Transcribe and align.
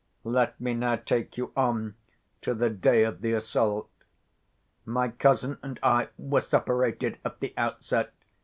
Let 0.23 0.59
me 0.59 0.73
now 0.73 0.95
take 0.95 1.37
you 1.37 1.51
on 1.55 1.93
to 2.41 2.55
the 2.55 2.71
day 2.71 3.03
of 3.03 3.21
the 3.21 3.33
assault. 3.33 3.87
My 4.83 5.09
cousin 5.09 5.59
and 5.61 5.79
I 5.83 6.09
were 6.17 6.41
separated 6.41 7.19
at 7.23 7.39
the 7.39 7.53
outset. 7.55 8.11